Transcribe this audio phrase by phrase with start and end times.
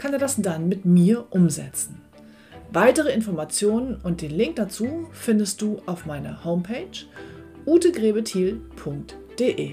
[0.00, 2.00] kann er das dann mit mir umsetzen.
[2.72, 7.04] Weitere Informationen und den Link dazu findest du auf meiner Homepage
[7.66, 9.72] utegrebethiel.de.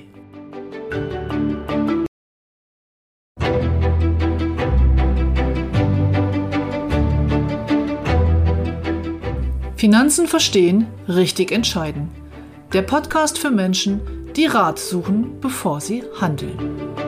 [9.78, 12.10] Finanzen verstehen, richtig entscheiden.
[12.74, 14.02] Der Podcast für Menschen,
[14.36, 17.07] die Rat suchen, bevor sie handeln.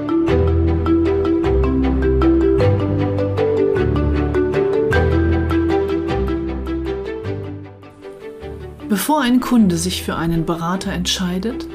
[8.99, 11.65] Bevor ein Kunde sich für einen Berater entscheidet,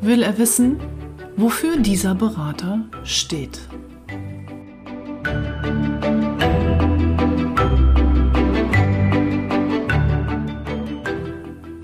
[0.00, 0.78] will er wissen,
[1.36, 3.58] wofür dieser Berater steht.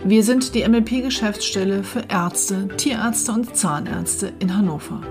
[0.04, 5.02] Wir sind die MLP-Geschäftsstelle für Ärzte, Tierärzte und Zahnärzte in Hannover.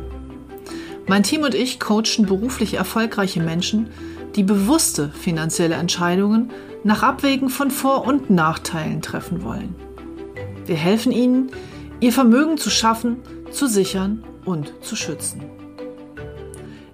[1.06, 3.90] Mein Team und ich coachen beruflich erfolgreiche Menschen,
[4.36, 6.52] die bewusste finanzielle Entscheidungen
[6.84, 9.76] nach Abwägen von Vor- und Nachteilen treffen wollen.
[10.66, 11.52] Wir helfen ihnen,
[12.00, 13.18] ihr Vermögen zu schaffen,
[13.52, 15.42] zu sichern und zu schützen.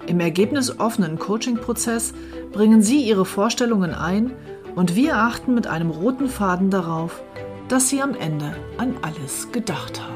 [0.08, 2.14] Im ergebnisoffenen Coaching-Prozess
[2.52, 4.32] bringen Sie Ihre Vorstellungen ein
[4.76, 7.22] und wir achten mit einem roten Faden darauf,
[7.68, 10.16] dass Sie am Ende an alles gedacht haben.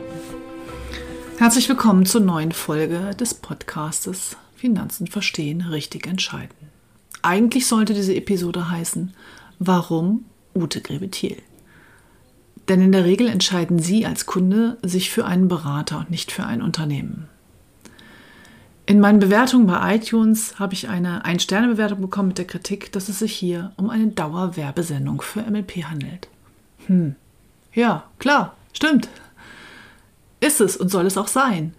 [1.37, 6.68] Herzlich willkommen zur neuen Folge des Podcastes Finanzen verstehen, richtig entscheiden.
[7.21, 9.13] Eigentlich sollte diese Episode heißen
[9.59, 10.25] Warum
[10.55, 11.37] Ute Grebethiel?
[12.69, 16.45] Denn in der Regel entscheiden Sie als Kunde sich für einen Berater und nicht für
[16.45, 17.27] ein Unternehmen.
[18.85, 23.19] In meinen Bewertungen bei iTunes habe ich eine Ein-Sterne-Bewertung bekommen mit der Kritik, dass es
[23.19, 26.27] sich hier um eine Dauerwerbesendung für MLP handelt.
[26.87, 27.15] Hm,
[27.73, 29.09] ja, klar, stimmt.
[30.39, 31.73] Ist es und soll es auch sein.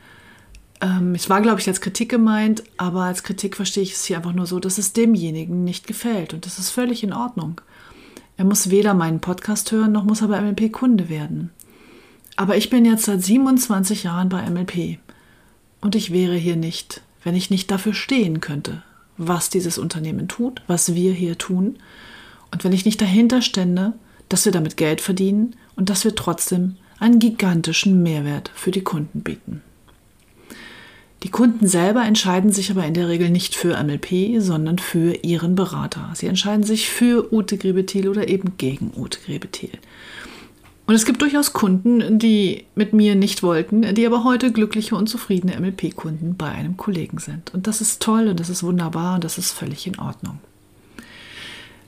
[0.81, 4.17] Ähm, es war, glaube ich, als Kritik gemeint, aber als Kritik verstehe ich es hier
[4.17, 7.61] einfach nur so, dass es demjenigen nicht gefällt und das ist völlig in Ordnung.
[8.37, 11.51] Er muss weder meinen Podcast hören, noch muss er bei MLP Kunde werden.
[12.37, 14.99] Aber ich bin jetzt seit 27 Jahren bei MLP.
[15.83, 18.83] Und ich wäre hier nicht, wenn ich nicht dafür stehen könnte,
[19.19, 21.77] was dieses Unternehmen tut, was wir hier tun.
[22.51, 23.93] Und wenn ich nicht dahinter stände,
[24.31, 29.21] dass wir damit Geld verdienen und dass wir trotzdem einen gigantischen Mehrwert für die Kunden
[29.21, 29.62] bieten.
[31.22, 35.54] Die Kunden selber entscheiden sich aber in der Regel nicht für MLP, sondern für ihren
[35.54, 36.10] Berater.
[36.14, 39.72] Sie entscheiden sich für Ute Grebethiel oder eben gegen Ute Grebethiel.
[40.86, 45.08] Und es gibt durchaus Kunden, die mit mir nicht wollten, die aber heute glückliche und
[45.08, 47.54] zufriedene MLP-Kunden bei einem Kollegen sind.
[47.54, 50.38] Und das ist toll und das ist wunderbar und das ist völlig in Ordnung.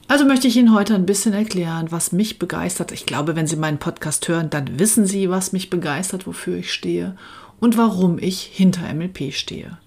[0.08, 2.92] Also möchte ich Ihnen heute ein bisschen erklären, was mich begeistert.
[2.92, 6.72] Ich glaube, wenn Sie meinen Podcast hören, dann wissen Sie, was mich begeistert, wofür ich
[6.72, 7.16] stehe
[7.62, 9.78] und warum ich hinter MLP stehe.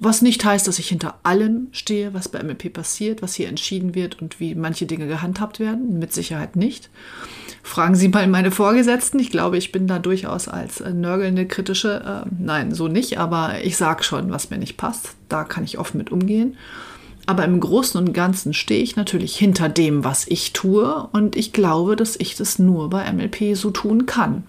[0.00, 3.94] Was nicht heißt, dass ich hinter allem stehe, was bei MLP passiert, was hier entschieden
[3.94, 6.00] wird und wie manche Dinge gehandhabt werden.
[6.00, 6.90] Mit Sicherheit nicht.
[7.62, 9.20] Fragen Sie mal meine Vorgesetzten.
[9.20, 13.62] Ich glaube, ich bin da durchaus als äh, nörgelnde, kritische, äh, nein, so nicht, aber
[13.62, 15.14] ich sage schon, was mir nicht passt.
[15.28, 16.56] Da kann ich offen mit umgehen.
[17.26, 21.52] Aber im Großen und Ganzen stehe ich natürlich hinter dem, was ich tue und ich
[21.52, 24.42] glaube, dass ich das nur bei MLP so tun kann.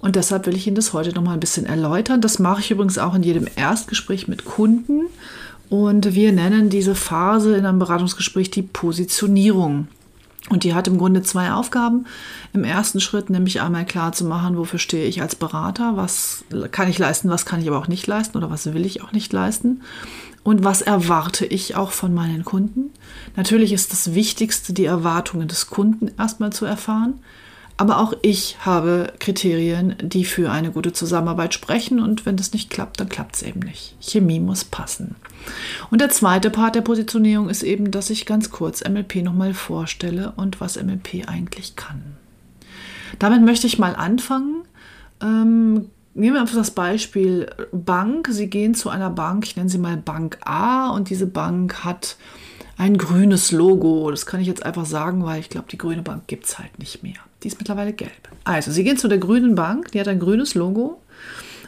[0.00, 2.20] Und deshalb will ich Ihnen das heute noch mal ein bisschen erläutern.
[2.20, 5.06] Das mache ich übrigens auch in jedem Erstgespräch mit Kunden.
[5.68, 9.88] Und wir nennen diese Phase in einem Beratungsgespräch die Positionierung.
[10.50, 12.06] Und die hat im Grunde zwei Aufgaben.
[12.54, 16.88] Im ersten Schritt nämlich einmal klar zu machen, wofür stehe ich als Berater, was kann
[16.88, 19.32] ich leisten, was kann ich aber auch nicht leisten oder was will ich auch nicht
[19.32, 19.82] leisten
[20.44, 22.90] und was erwarte ich auch von meinen Kunden.
[23.36, 27.20] Natürlich ist das Wichtigste, die Erwartungen des Kunden erstmal zu erfahren.
[27.78, 32.70] Aber auch ich habe Kriterien, die für eine gute Zusammenarbeit sprechen und wenn das nicht
[32.70, 33.94] klappt, dann klappt es eben nicht.
[34.00, 35.14] Chemie muss passen.
[35.88, 40.32] Und der zweite Part der Positionierung ist eben, dass ich ganz kurz MLP nochmal vorstelle
[40.34, 42.02] und was MLP eigentlich kann.
[43.20, 44.64] Damit möchte ich mal anfangen.
[45.22, 48.26] Ähm, nehmen wir einfach das Beispiel Bank.
[48.32, 52.16] Sie gehen zu einer Bank, ich nenne sie mal Bank A und diese Bank hat
[52.76, 54.10] ein grünes Logo.
[54.10, 56.80] Das kann ich jetzt einfach sagen, weil ich glaube, die grüne Bank gibt es halt
[56.80, 57.20] nicht mehr.
[57.42, 58.28] Die ist mittlerweile gelb.
[58.44, 61.00] Also, Sie gehen zu der grünen Bank, die hat ein grünes Logo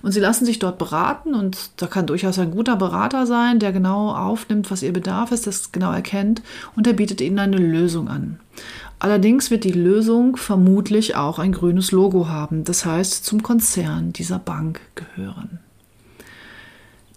[0.03, 3.73] Und sie lassen sich dort beraten und da kann durchaus ein guter Berater sein, der
[3.73, 6.43] genau aufnimmt, was ihr Bedarf ist, das genau erkennt
[6.75, 8.41] und der bietet ihnen eine Lösung an.
[8.99, 14.39] Allerdings wird die Lösung vermutlich auch ein grünes Logo haben, das heißt zum Konzern dieser
[14.39, 15.59] Bank gehören.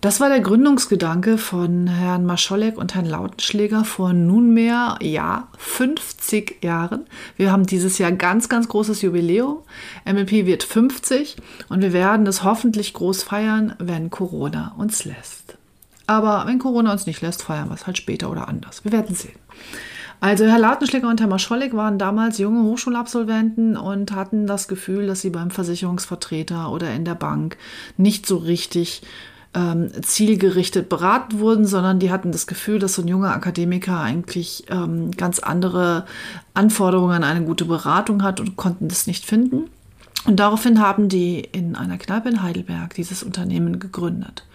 [0.03, 7.05] Das war der Gründungsgedanke von Herrn Mascholek und Herrn Lautenschläger vor nunmehr, ja, 50 Jahren.
[7.37, 9.59] Wir haben dieses Jahr ganz, ganz großes Jubiläum.
[10.03, 11.37] MLP wird 50
[11.69, 15.57] und wir werden es hoffentlich groß feiern, wenn Corona uns lässt.
[16.05, 18.83] Aber wenn Corona uns nicht lässt, feiern wir es halt später oder anders.
[18.83, 19.39] Wir werden sehen.
[20.19, 25.21] Also Herr Lautenschläger und Herr Mascholek waren damals junge Hochschulabsolventen und hatten das Gefühl, dass
[25.21, 27.57] sie beim Versicherungsvertreter oder in der Bank
[27.95, 29.01] nicht so richtig
[29.53, 34.65] ähm, zielgerichtet beraten wurden, sondern die hatten das Gefühl, dass so ein junger Akademiker eigentlich
[34.69, 36.05] ähm, ganz andere
[36.53, 39.69] Anforderungen an eine gute Beratung hat und konnten das nicht finden.
[40.25, 44.45] Und daraufhin haben die in einer Kneipe in Heidelberg dieses Unternehmen gegründet.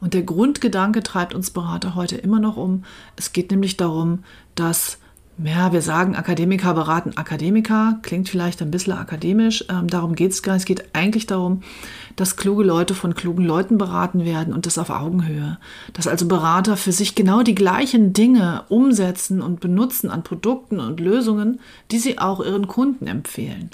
[0.00, 2.84] Und der Grundgedanke treibt uns Berater heute immer noch um.
[3.16, 4.22] Es geht nämlich darum,
[4.54, 4.98] dass
[5.44, 10.42] ja, wir sagen, Akademiker beraten Akademiker, klingt vielleicht ein bisschen akademisch, ähm, darum geht es
[10.42, 10.62] gar nicht.
[10.62, 11.62] Es geht eigentlich darum,
[12.16, 15.58] dass kluge Leute von klugen Leuten beraten werden und das auf Augenhöhe.
[15.92, 20.98] Dass also Berater für sich genau die gleichen Dinge umsetzen und benutzen an Produkten und
[20.98, 21.60] Lösungen,
[21.92, 23.70] die sie auch ihren Kunden empfehlen.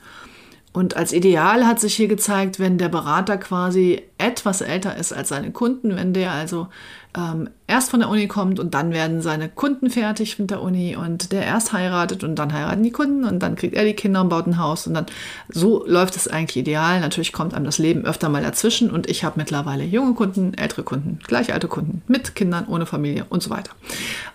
[0.74, 5.28] Und als Ideal hat sich hier gezeigt, wenn der Berater quasi etwas älter ist als
[5.28, 6.68] seine Kunden, wenn der also
[7.16, 10.96] ähm, erst von der Uni kommt und dann werden seine Kunden fertig mit der Uni
[10.96, 14.20] und der erst heiratet und dann heiraten die Kunden und dann kriegt er die Kinder
[14.20, 15.06] und baut ein Haus und dann
[15.48, 17.00] so läuft es eigentlich ideal.
[17.00, 20.82] Natürlich kommt einem das Leben öfter mal dazwischen und ich habe mittlerweile junge Kunden, ältere
[20.82, 23.70] Kunden, gleich alte Kunden mit Kindern, ohne Familie und so weiter.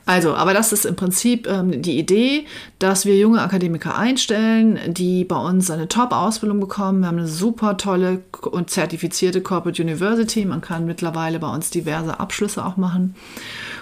[0.06, 2.46] Also, aber das ist im Prinzip ähm, die Idee,
[2.80, 7.02] dass wir junge Akademiker einstellen, die bei uns eine Top-Ausbildung bekommen.
[7.02, 10.46] Wir haben eine super tolle und zertifizierte Corporate University.
[10.46, 13.16] Man kann mittlerweile bei uns diverse Abschlüsse auch machen.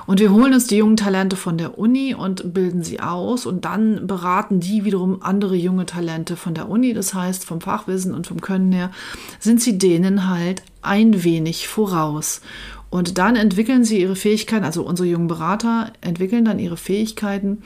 [0.05, 3.65] Und wir holen uns die jungen Talente von der Uni und bilden sie aus und
[3.65, 6.93] dann beraten die wiederum andere junge Talente von der Uni.
[6.93, 8.91] Das heißt, vom Fachwissen und vom Können her
[9.39, 12.41] sind sie denen halt ein wenig voraus.
[12.89, 17.63] Und dann entwickeln sie ihre Fähigkeiten, also unsere jungen Berater entwickeln dann ihre Fähigkeiten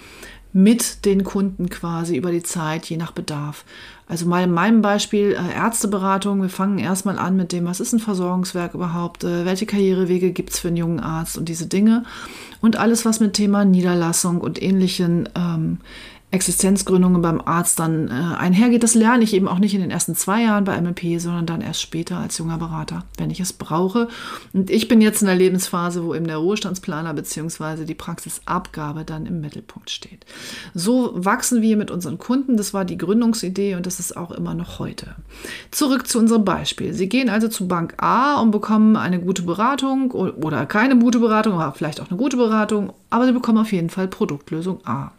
[0.54, 3.64] mit den Kunden quasi über die Zeit, je nach Bedarf.
[4.12, 6.42] Also mal in meinem Beispiel äh, Ärzteberatung.
[6.42, 10.50] Wir fangen erstmal an mit dem, was ist ein Versorgungswerk überhaupt, äh, welche Karrierewege gibt
[10.50, 12.04] es für einen jungen Arzt und diese Dinge.
[12.60, 15.78] Und alles, was mit Thema Niederlassung und ähnlichen ähm,
[16.32, 18.84] Existenzgründungen beim Arzt dann äh, einhergeht.
[18.84, 21.60] Das lerne ich eben auch nicht in den ersten zwei Jahren bei MLP, sondern dann
[21.60, 24.08] erst später als junger Berater, wenn ich es brauche.
[24.54, 27.84] Und ich bin jetzt in der Lebensphase, wo eben der Ruhestandsplaner bzw.
[27.84, 30.26] die Praxisabgabe dann im Mittelpunkt steht.
[30.74, 32.56] So wachsen wir mit unseren Kunden.
[32.56, 35.16] Das war die Gründungsidee und das ist auch immer noch heute.
[35.70, 36.94] Zurück zu unserem Beispiel.
[36.94, 41.60] Sie gehen also zu Bank A und bekommen eine gute Beratung oder keine gute Beratung,
[41.60, 45.12] aber vielleicht auch eine gute Beratung, aber Sie bekommen auf jeden Fall Produktlösung A.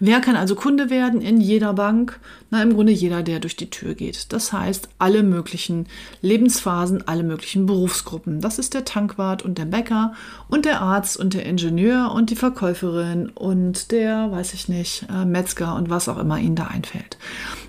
[0.00, 2.20] Wer kann also Kunde werden in jeder Bank?
[2.50, 4.32] Na, im Grunde jeder, der durch die Tür geht.
[4.32, 5.86] Das heißt, alle möglichen
[6.22, 8.40] Lebensphasen, alle möglichen Berufsgruppen.
[8.40, 10.14] Das ist der Tankwart und der Bäcker
[10.48, 15.24] und der Arzt und der Ingenieur und die Verkäuferin und der, weiß ich nicht, äh,
[15.24, 17.18] Metzger und was auch immer Ihnen da einfällt.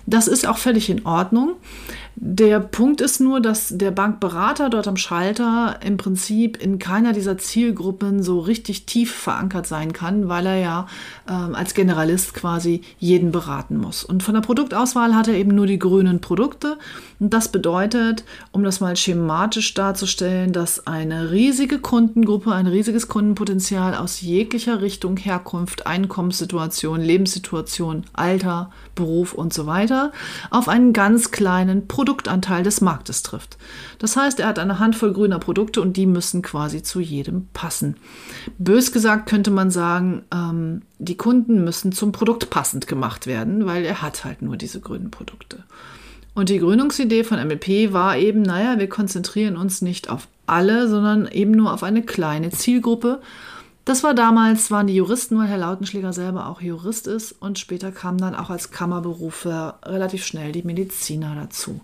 [0.06, 1.56] Das ist auch völlig in Ordnung.
[2.22, 7.38] Der Punkt ist nur, dass der Bankberater dort am Schalter im Prinzip in keiner dieser
[7.38, 10.86] Zielgruppen so richtig tief verankert sein kann, weil er ja
[11.26, 14.04] ähm, als Generalist quasi jeden beraten muss.
[14.04, 16.76] Und von der Produktauswahl hat er eben nur die grünen Produkte.
[17.20, 23.94] Und das bedeutet, um das mal schematisch darzustellen, dass eine riesige Kundengruppe, ein riesiges Kundenpotenzial
[23.94, 30.12] aus jeglicher Richtung, Herkunft, Einkommenssituation, Lebenssituation, Alter, Beruf und so weiter
[30.50, 33.56] auf einen ganz kleinen Produktanteil des Marktes trifft.
[34.00, 37.98] Das heißt, er hat eine Handvoll grüner Produkte und die müssen quasi zu jedem passen.
[38.58, 43.84] Bös gesagt könnte man sagen, ähm, die Kunden müssen zum Produkt passend gemacht werden, weil
[43.84, 45.62] er hat halt nur diese grünen Produkte.
[46.34, 51.28] Und die Gründungsidee von MLP war eben, naja, wir konzentrieren uns nicht auf alle, sondern
[51.28, 53.20] eben nur auf eine kleine Zielgruppe
[53.90, 57.90] das war damals, waren die Juristen, weil Herr Lautenschläger selber auch Jurist ist und später
[57.90, 61.80] kamen dann auch als Kammerberufe relativ schnell die Mediziner dazu.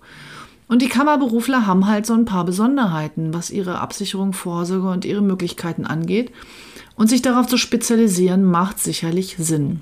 [0.68, 5.20] Und die Kammerberufler haben halt so ein paar Besonderheiten, was ihre Absicherung, Vorsorge und ihre
[5.20, 6.30] Möglichkeiten angeht.
[6.94, 9.80] Und sich darauf zu spezialisieren, macht sicherlich Sinn.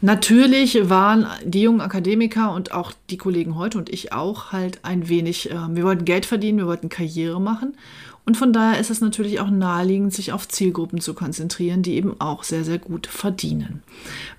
[0.00, 5.08] Natürlich waren die jungen Akademiker und auch die Kollegen heute und ich auch halt ein
[5.10, 7.76] wenig, äh, wir wollten Geld verdienen, wir wollten Karriere machen.
[8.24, 12.20] Und von daher ist es natürlich auch naheliegend, sich auf Zielgruppen zu konzentrieren, die eben
[12.20, 13.82] auch sehr, sehr gut verdienen.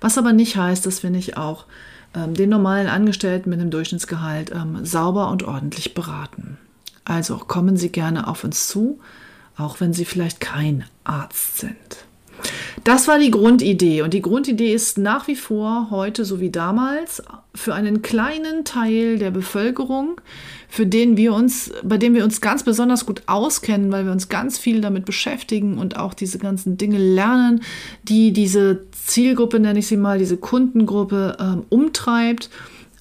[0.00, 1.66] Was aber nicht heißt, dass wir nicht auch
[2.14, 6.56] ähm, den normalen Angestellten mit einem Durchschnittsgehalt ähm, sauber und ordentlich beraten.
[7.04, 9.00] Also kommen Sie gerne auf uns zu,
[9.56, 12.06] auch wenn Sie vielleicht kein Arzt sind.
[12.84, 14.02] Das war die Grundidee.
[14.02, 17.22] Und die Grundidee ist nach wie vor heute so wie damals
[17.54, 20.20] für einen kleinen Teil der Bevölkerung,
[20.68, 24.28] für den wir uns, bei dem wir uns ganz besonders gut auskennen, weil wir uns
[24.28, 27.62] ganz viel damit beschäftigen und auch diese ganzen Dinge lernen,
[28.02, 32.50] die diese Zielgruppe, nenne ich sie mal, diese Kundengruppe ähm, umtreibt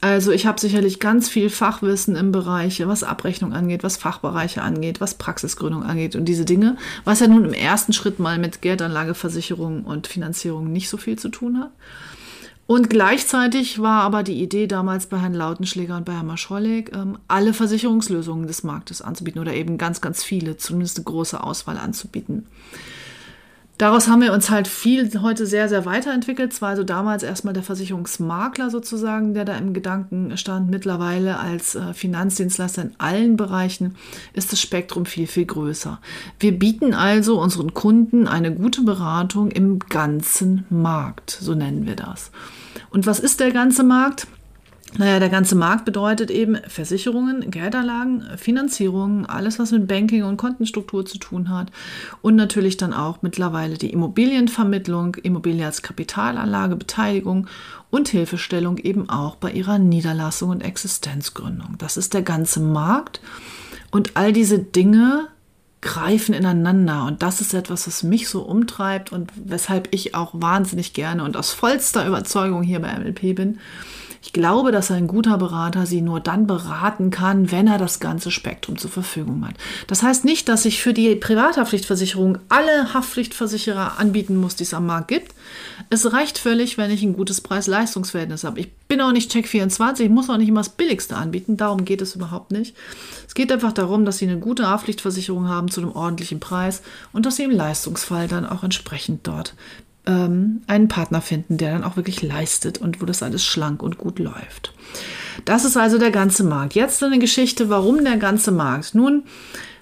[0.03, 4.99] also ich habe sicherlich ganz viel Fachwissen im Bereich, was Abrechnung angeht, was Fachbereiche angeht,
[4.99, 9.85] was Praxisgründung angeht und diese Dinge, was ja nun im ersten Schritt mal mit Geldanlageversicherung
[9.85, 11.71] und Finanzierung nicht so viel zu tun hat.
[12.67, 17.17] Und gleichzeitig war aber die Idee damals bei Herrn Lautenschläger und bei Herrn Mascholek, ähm,
[17.29, 22.45] alle Versicherungslösungen des Marktes anzubieten oder eben ganz, ganz viele, zumindest eine große Auswahl anzubieten.
[23.79, 26.53] Daraus haben wir uns halt viel heute sehr, sehr weiterentwickelt.
[26.53, 30.69] Zwar also damals erstmal der Versicherungsmakler sozusagen, der da im Gedanken stand.
[30.69, 33.95] Mittlerweile als äh, Finanzdienstleister in allen Bereichen
[34.33, 35.99] ist das Spektrum viel, viel größer.
[36.39, 42.29] Wir bieten also unseren Kunden eine gute Beratung im ganzen Markt, so nennen wir das.
[42.91, 44.27] Und was ist der ganze Markt?
[44.97, 51.03] Naja, der ganze Markt bedeutet eben Versicherungen, Geldanlagen, Finanzierungen, alles, was mit Banking und Kontenstruktur
[51.05, 51.71] zu tun hat.
[52.21, 57.47] Und natürlich dann auch mittlerweile die Immobilienvermittlung, Immobilie als Kapitalanlage, Beteiligung
[57.89, 61.75] und Hilfestellung eben auch bei ihrer Niederlassung und Existenzgründung.
[61.79, 63.19] Das ist der ganze Markt.
[63.89, 65.27] Und all diese Dinge
[65.81, 67.05] greifen ineinander.
[67.05, 71.35] Und das ist etwas, was mich so umtreibt und weshalb ich auch wahnsinnig gerne und
[71.35, 73.59] aus vollster Überzeugung hier bei MLP bin
[74.23, 78.31] ich glaube, dass ein guter Berater sie nur dann beraten kann, wenn er das ganze
[78.31, 79.55] Spektrum zur Verfügung hat.
[79.87, 84.85] Das heißt nicht, dass ich für die Privathaftpflichtversicherung alle Haftpflichtversicherer anbieten muss, die es am
[84.85, 85.35] Markt gibt.
[85.89, 88.61] Es reicht völlig, wenn ich ein gutes Preis-Leistungs-Verhältnis habe.
[88.61, 91.57] Ich bin auch nicht Check24, ich muss auch nicht immer das Billigste anbieten.
[91.57, 92.77] Darum geht es überhaupt nicht.
[93.27, 97.25] Es geht einfach darum, dass Sie eine gute Haftpflichtversicherung haben zu einem ordentlichen Preis und
[97.25, 99.53] dass Sie im Leistungsfall dann auch entsprechend dort
[100.05, 103.97] ähm, einen Partner finden, der dann auch wirklich leistet und wo das alles schlank und
[103.97, 104.73] gut läuft.
[105.45, 106.75] Das ist also der ganze Markt.
[106.75, 108.95] Jetzt eine Geschichte, warum der ganze Markt?
[108.95, 109.23] Nun,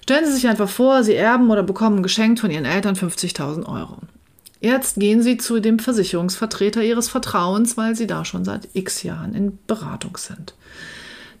[0.02, 3.98] stellen Sie sich einfach vor, Sie erben oder bekommen geschenkt von Ihren Eltern 50.000 Euro.
[4.60, 9.34] Jetzt gehen Sie zu dem Versicherungsvertreter Ihres Vertrauens, weil Sie da schon seit x Jahren
[9.34, 10.54] in Beratung sind.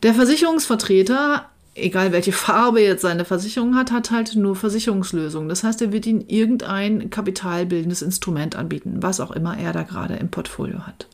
[0.02, 5.48] Der Versicherungsvertreter egal welche Farbe jetzt seine Versicherung hat, hat halt nur Versicherungslösungen.
[5.48, 10.14] Das heißt, er wird Ihnen irgendein kapitalbildendes Instrument anbieten, was auch immer er da gerade
[10.14, 11.06] im Portfolio hat.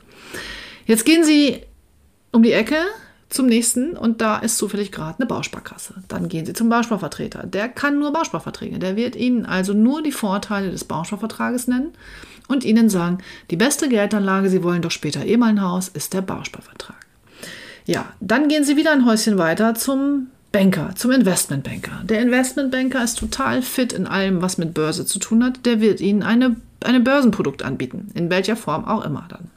[0.87, 1.63] Jetzt gehen Sie
[2.33, 2.77] um die Ecke
[3.29, 5.95] zum nächsten und da ist zufällig gerade eine Bausparkasse.
[6.09, 7.47] Dann gehen Sie zum Bausparvertreter.
[7.47, 8.79] Der kann nur Bausparverträge.
[8.79, 11.93] Der wird Ihnen also nur die Vorteile des Bausparvertrages nennen
[12.49, 13.19] und Ihnen sagen,
[13.51, 16.97] die beste Geldanlage, Sie wollen doch später eh mal ein Haus, ist der Bausparvertrag.
[17.85, 22.03] Ja, dann gehen Sie wieder ein Häuschen weiter zum Banker, zum Investmentbanker.
[22.05, 25.67] Der Investmentbanker ist total fit in allem, was mit Börse zu tun hat.
[25.67, 29.51] Der wird Ihnen eine, eine Börsenprodukt anbieten, in welcher Form auch immer dann.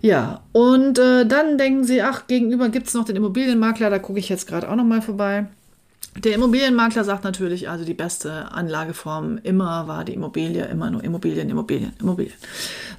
[0.00, 4.18] Ja, und äh, dann denken Sie, ach, gegenüber gibt es noch den Immobilienmakler, da gucke
[4.18, 5.46] ich jetzt gerade auch noch mal vorbei.
[6.16, 11.50] Der Immobilienmakler sagt natürlich, also die beste Anlageform immer war die Immobilie, immer nur Immobilien,
[11.50, 12.34] Immobilien, Immobilien.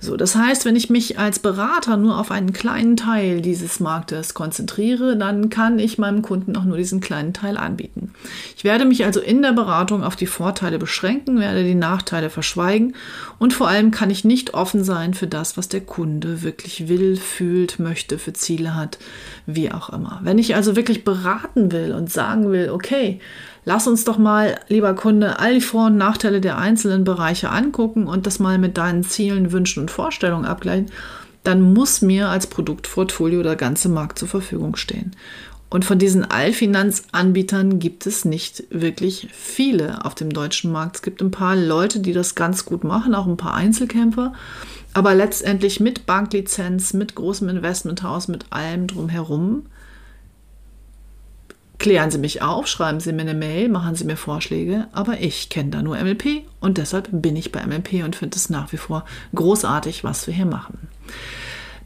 [0.01, 4.33] So, das heißt, wenn ich mich als Berater nur auf einen kleinen Teil dieses Marktes
[4.33, 8.11] konzentriere, dann kann ich meinem Kunden auch nur diesen kleinen Teil anbieten.
[8.57, 12.95] Ich werde mich also in der Beratung auf die Vorteile beschränken, werde die Nachteile verschweigen
[13.39, 17.15] und vor allem kann ich nicht offen sein für das, was der Kunde wirklich will,
[17.15, 18.99] fühlt, möchte, für Ziele hat,
[19.45, 20.19] wie auch immer.
[20.23, 23.19] Wenn ich also wirklich beraten will und sagen will, okay, hey,
[23.65, 28.07] lass uns doch mal, lieber Kunde, all die Vor- und Nachteile der einzelnen Bereiche angucken
[28.07, 30.91] und das mal mit deinen Zielen, Wünschen und Vorstellungen abgleichen,
[31.43, 35.11] dann muss mir als Produktportfolio der ganze Markt zur Verfügung stehen.
[35.69, 40.97] Und von diesen Allfinanzanbietern gibt es nicht wirklich viele auf dem deutschen Markt.
[40.97, 44.33] Es gibt ein paar Leute, die das ganz gut machen, auch ein paar Einzelkämpfer.
[44.93, 49.63] Aber letztendlich mit Banklizenz, mit großem Investmenthaus, mit allem drumherum
[51.77, 55.49] Klären Sie mich auf, schreiben Sie mir eine Mail, machen Sie mir Vorschläge, aber ich
[55.49, 58.77] kenne da nur MLP und deshalb bin ich bei MLP und finde es nach wie
[58.77, 60.87] vor großartig, was wir hier machen.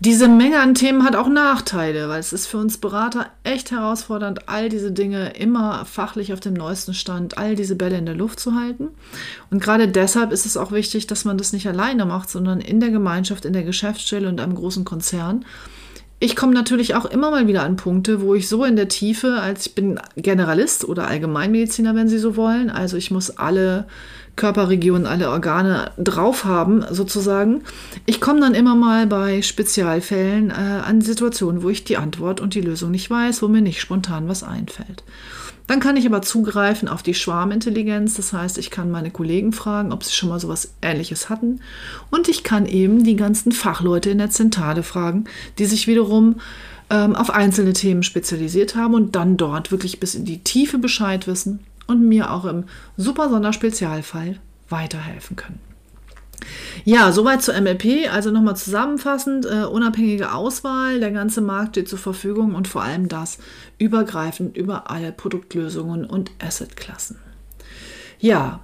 [0.01, 4.48] Diese Menge an Themen hat auch Nachteile, weil es ist für uns Berater echt herausfordernd,
[4.48, 8.39] all diese Dinge immer fachlich auf dem neuesten Stand, all diese Bälle in der Luft
[8.39, 8.88] zu halten.
[9.51, 12.79] Und gerade deshalb ist es auch wichtig, dass man das nicht alleine macht, sondern in
[12.79, 15.43] der Gemeinschaft, in der Geschäftsstelle und einem großen Konzern
[16.19, 19.39] ich komme natürlich auch immer mal wieder an Punkte, wo ich so in der Tiefe,
[19.41, 23.85] als ich bin Generalist oder Allgemeinmediziner, wenn Sie so wollen, also ich muss alle
[24.35, 27.61] Körperregionen, alle Organe drauf haben, sozusagen.
[28.05, 32.53] Ich komme dann immer mal bei Spezialfällen äh, an Situationen, wo ich die Antwort und
[32.53, 35.03] die Lösung nicht weiß, wo mir nicht spontan was einfällt.
[35.69, 38.15] Dann kann ich aber zugreifen auf die Schwarmintelligenz.
[38.15, 41.61] Das heißt, ich kann meine Kollegen fragen, ob sie schon mal sowas Ähnliches hatten.
[42.09, 45.25] Und ich kann eben die ganzen Fachleute in der Zentrale fragen,
[45.59, 46.38] die sich wiederum
[46.89, 51.27] ähm, auf einzelne Themen spezialisiert haben und dann dort wirklich bis in die Tiefe Bescheid
[51.27, 52.63] wissen und mir auch im
[52.97, 55.68] super Sonderspezialfall weiterhelfen können.
[56.86, 58.10] Ja, soweit zur MLP.
[58.12, 63.08] Also nochmal zusammenfassend, äh, unabhängige Auswahl, der ganze Markt steht zur Verfügung und vor allem
[63.08, 63.39] das
[63.77, 67.17] übergreifend über alle Produktlösungen und Assetklassen.
[68.19, 68.62] Ja,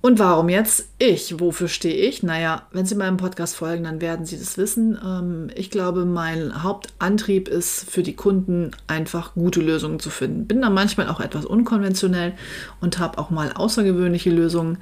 [0.00, 1.40] und warum jetzt ich?
[1.40, 2.22] Wofür stehe ich?
[2.22, 4.96] Naja, wenn Sie meinem Podcast folgen, dann werden Sie das wissen.
[5.04, 10.46] Ähm, ich glaube, mein Hauptantrieb ist für die Kunden einfach gute Lösungen zu finden.
[10.46, 12.34] Bin da manchmal auch etwas unkonventionell
[12.80, 14.78] und habe auch mal außergewöhnliche Lösungen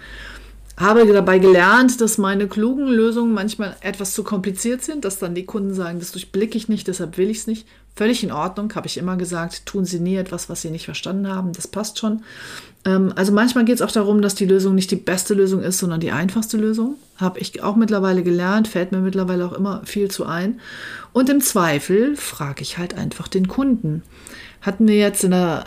[0.78, 5.46] habe dabei gelernt, dass meine klugen Lösungen manchmal etwas zu kompliziert sind, dass dann die
[5.46, 7.66] Kunden sagen, das durchblicke ich nicht, deshalb will ich es nicht.
[7.94, 11.28] Völlig in Ordnung, habe ich immer gesagt, tun Sie nie etwas, was Sie nicht verstanden
[11.28, 12.22] haben, das passt schon.
[12.84, 15.78] Ähm, also manchmal geht es auch darum, dass die Lösung nicht die beste Lösung ist,
[15.78, 16.96] sondern die einfachste Lösung.
[17.16, 20.60] Habe ich auch mittlerweile gelernt, fällt mir mittlerweile auch immer viel zu ein.
[21.14, 24.02] Und im Zweifel frage ich halt einfach den Kunden.
[24.60, 25.64] Hatten wir jetzt in der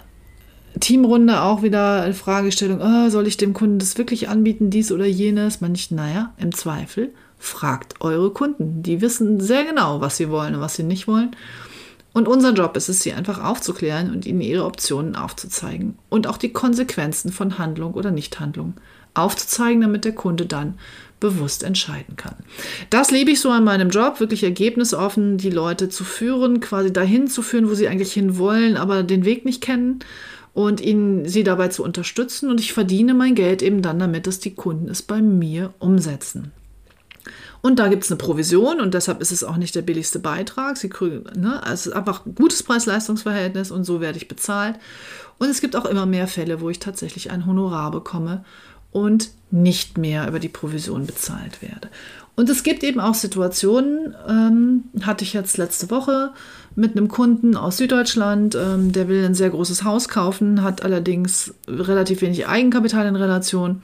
[0.80, 5.06] Teamrunde auch wieder eine Fragestellung, oh, soll ich dem Kunden das wirklich anbieten, dies oder
[5.06, 5.62] jenes?
[5.62, 8.84] Man nicht, naja, im Zweifel fragt eure Kunden.
[8.84, 11.36] Die wissen sehr genau, was sie wollen und was sie nicht wollen.
[12.12, 16.38] Und unser Job ist es, sie einfach aufzuklären und ihnen ihre Optionen aufzuzeigen und auch
[16.38, 18.74] die Konsequenzen von Handlung oder Nichthandlung
[19.14, 20.76] aufzuzeigen, damit der Kunde dann
[21.20, 22.36] bewusst entscheiden kann.
[22.90, 27.28] Das liebe ich so an meinem Job, wirklich ergebnisoffen die Leute zu führen, quasi dahin
[27.28, 30.00] zu führen, wo sie eigentlich hin wollen, aber den Weg nicht kennen
[30.66, 32.50] und ihnen sie dabei zu unterstützen.
[32.50, 36.52] Und ich verdiene mein Geld eben dann damit, dass die Kunden es bei mir umsetzen.
[37.62, 40.76] Und da gibt es eine Provision und deshalb ist es auch nicht der billigste Beitrag.
[40.76, 44.76] Sie kriegen, ne, also es ist einfach ein gutes Preis-Leistungs-Verhältnis und so werde ich bezahlt.
[45.38, 48.44] Und es gibt auch immer mehr Fälle, wo ich tatsächlich ein Honorar bekomme
[48.92, 51.90] und nicht mehr über die Provision bezahlt werde.
[52.36, 56.32] Und es gibt eben auch Situationen, ähm, hatte ich jetzt letzte Woche
[56.76, 61.54] mit einem Kunden aus Süddeutschland, ähm, der will ein sehr großes Haus kaufen, hat allerdings
[61.68, 63.82] relativ wenig Eigenkapital in Relation.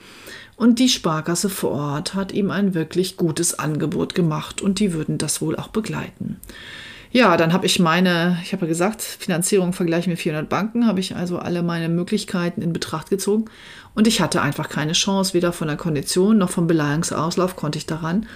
[0.56, 5.18] Und die Sparkasse vor Ort hat ihm ein wirklich gutes Angebot gemacht und die würden
[5.18, 6.40] das wohl auch begleiten.
[7.16, 11.00] Ja, dann habe ich meine, ich habe ja gesagt, Finanzierung vergleichen mit 400 Banken, habe
[11.00, 13.46] ich also alle meine Möglichkeiten in Betracht gezogen
[13.94, 17.86] und ich hatte einfach keine Chance, weder von der Kondition noch vom Beleihungsauslauf konnte ich
[17.86, 18.26] daran.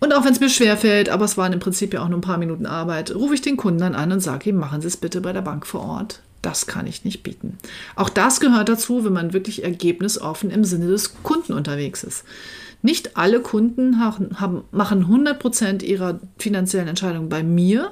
[0.00, 2.22] Und auch wenn es mir schwerfällt, aber es waren im Prinzip ja auch nur ein
[2.22, 4.96] paar Minuten Arbeit, rufe ich den Kunden dann an und sage ihm, machen Sie es
[4.96, 6.22] bitte bei der Bank vor Ort.
[6.42, 7.56] Das kann ich nicht bieten.
[7.94, 12.24] Auch das gehört dazu, wenn man wirklich ergebnisoffen im Sinne des Kunden unterwegs ist.
[12.86, 13.96] Nicht alle Kunden
[14.70, 17.90] machen 100% ihrer finanziellen Entscheidungen bei mir.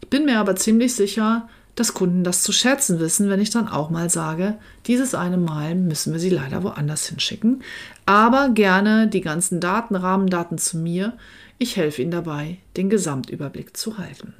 [0.00, 3.68] Ich bin mir aber ziemlich sicher, dass Kunden das zu schätzen wissen, wenn ich dann
[3.68, 7.62] auch mal sage, dieses eine Mal müssen wir sie leider woanders hinschicken.
[8.06, 11.18] Aber gerne die ganzen Daten, Rahmendaten zu mir.
[11.58, 14.32] Ich helfe Ihnen dabei, den Gesamtüberblick zu halten.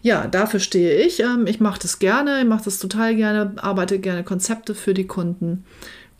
[0.00, 1.20] Ja, dafür stehe ich.
[1.20, 5.06] Ähm, ich mache das gerne, ich mache das total gerne, arbeite gerne Konzepte für die
[5.06, 5.66] Kunden.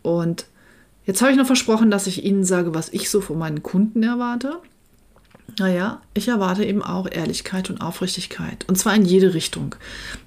[0.03, 0.45] Und
[1.05, 4.03] jetzt habe ich noch versprochen, dass ich Ihnen sage, was ich so von meinen Kunden
[4.03, 4.59] erwarte.
[5.59, 8.65] Naja, ich erwarte eben auch Ehrlichkeit und Aufrichtigkeit.
[8.67, 9.75] Und zwar in jede Richtung.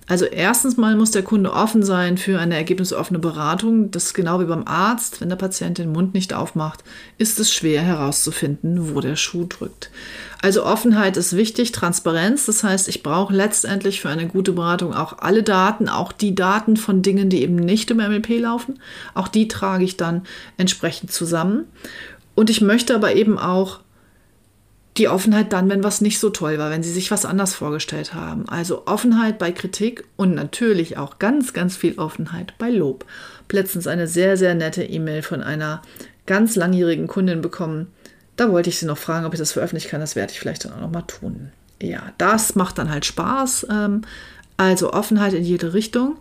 [0.06, 3.90] Also erstens mal muss der Kunde offen sein für eine ergebnisoffene Beratung.
[3.90, 5.20] Das ist genau wie beim Arzt.
[5.20, 6.84] Wenn der Patient den Mund nicht aufmacht,
[7.18, 9.90] ist es schwer herauszufinden, wo der Schuh drückt.
[10.42, 12.46] Also Offenheit ist wichtig, Transparenz.
[12.46, 16.76] Das heißt, ich brauche letztendlich für eine gute Beratung auch alle Daten, auch die Daten
[16.76, 18.78] von Dingen, die eben nicht im MLP laufen.
[19.14, 20.22] Auch die trage ich dann
[20.56, 21.64] entsprechend zusammen.
[22.36, 23.80] Und ich möchte aber eben auch
[24.98, 28.14] die Offenheit dann, wenn was nicht so toll war, wenn sie sich was anders vorgestellt
[28.14, 28.48] haben.
[28.48, 33.04] Also Offenheit bei Kritik und natürlich auch ganz, ganz viel Offenheit bei Lob.
[33.50, 35.82] Letztens eine sehr, sehr nette E-Mail von einer
[36.26, 37.88] ganz langjährigen Kundin bekommen.
[38.36, 40.00] Da wollte ich sie noch fragen, ob ich das veröffentlichen kann.
[40.00, 41.52] Das werde ich vielleicht dann auch noch mal tun.
[41.80, 43.66] Ja, das macht dann halt Spaß.
[43.70, 44.02] Ähm,
[44.56, 46.16] also Offenheit in jede Richtung.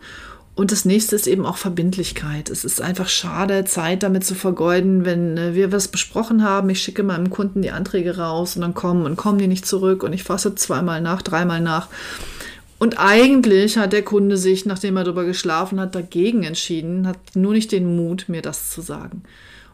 [0.55, 2.49] Und das nächste ist eben auch Verbindlichkeit.
[2.49, 6.69] Es ist einfach schade, Zeit damit zu vergeuden, wenn äh, wir was besprochen haben.
[6.69, 10.01] Ich schicke meinem Kunden die Anträge raus und dann kommen und kommen die nicht zurück
[10.01, 11.89] und ich fasse zweimal nach, dreimal nach.
[12.79, 17.53] Und eigentlich hat der Kunde sich, nachdem er darüber geschlafen hat, dagegen entschieden, hat nur
[17.53, 19.23] nicht den Mut, mir das zu sagen.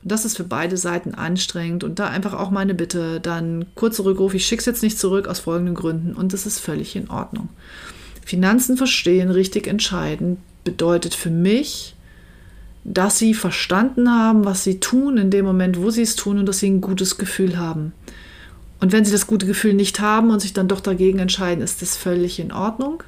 [0.01, 1.83] Und das ist für beide Seiten anstrengend.
[1.83, 5.27] Und da einfach auch meine Bitte, dann kurzer Rückruf, ich schicke es jetzt nicht zurück
[5.27, 7.49] aus folgenden Gründen und das ist völlig in Ordnung.
[8.25, 11.95] Finanzen verstehen, richtig entscheiden, bedeutet für mich,
[12.83, 16.45] dass sie verstanden haben, was sie tun in dem Moment, wo sie es tun und
[16.47, 17.93] dass sie ein gutes Gefühl haben.
[18.79, 21.81] Und wenn sie das gute Gefühl nicht haben und sich dann doch dagegen entscheiden, ist
[21.81, 23.03] das völlig in Ordnung,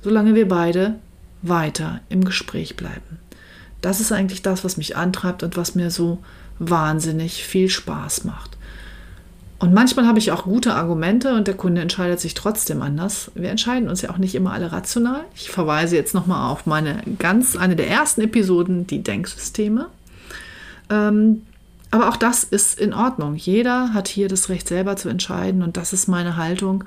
[0.00, 0.96] solange wir beide
[1.42, 3.18] weiter im Gespräch bleiben.
[3.82, 6.18] Das ist eigentlich das, was mich antreibt und was mir so
[6.58, 8.56] wahnsinnig viel Spaß macht.
[9.62, 13.30] Und manchmal habe ich auch gute Argumente und der Kunde entscheidet sich trotzdem anders.
[13.36, 15.20] Wir entscheiden uns ja auch nicht immer alle rational.
[15.36, 19.86] Ich verweise jetzt nochmal auf meine ganz, eine der ersten Episoden, die Denksysteme.
[20.90, 21.42] Ähm,
[21.92, 23.36] aber auch das ist in Ordnung.
[23.36, 26.82] Jeder hat hier das Recht selber zu entscheiden und das ist meine Haltung.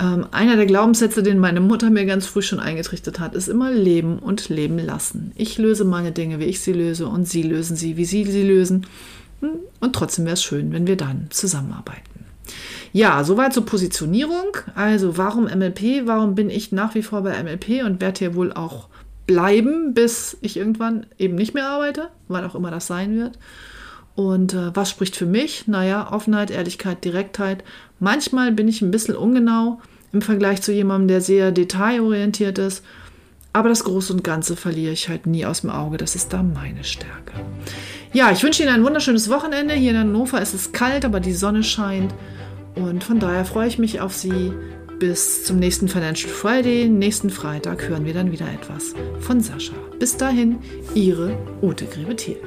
[0.00, 3.70] Ähm, einer der Glaubenssätze, den meine Mutter mir ganz früh schon eingetrichtert hat, ist immer
[3.70, 5.32] leben und leben lassen.
[5.34, 8.44] Ich löse meine Dinge, wie ich sie löse und sie lösen sie, wie sie sie
[8.44, 8.86] lösen.
[9.40, 12.26] Und trotzdem wäre es schön, wenn wir dann zusammenarbeiten.
[12.92, 14.56] Ja, soweit zur Positionierung.
[14.74, 16.06] Also warum MLP?
[16.06, 18.88] Warum bin ich nach wie vor bei MLP und werde hier wohl auch
[19.28, 23.38] bleiben, bis ich irgendwann eben nicht mehr arbeite, wann auch immer das sein wird.
[24.16, 25.68] Und äh, was spricht für mich?
[25.68, 27.62] Naja, Offenheit, Ehrlichkeit, Direktheit.
[28.00, 29.80] Manchmal bin ich ein bisschen ungenau
[30.12, 32.82] im Vergleich zu jemandem, der sehr detailorientiert ist.
[33.52, 35.98] Aber das Große und Ganze verliere ich halt nie aus dem Auge.
[35.98, 37.34] Das ist da meine Stärke.
[38.12, 39.74] Ja, ich wünsche Ihnen ein wunderschönes Wochenende.
[39.74, 42.14] Hier in Hannover ist es kalt, aber die Sonne scheint.
[42.74, 44.52] Und von daher freue ich mich auf Sie.
[44.98, 46.88] Bis zum nächsten Financial Friday.
[46.88, 49.74] Nächsten Freitag hören wir dann wieder etwas von Sascha.
[49.98, 50.58] Bis dahin,
[50.94, 52.38] Ihre Ute Grebethiel.